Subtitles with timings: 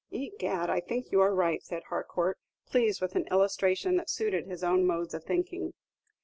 [0.09, 0.67] "Egad!
[0.67, 4.87] I think you are right," said Harcourt, pleased with an illustration that suited his own
[4.87, 5.73] modes of thinking.